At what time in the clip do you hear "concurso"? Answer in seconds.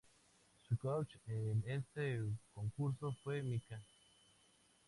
2.55-3.15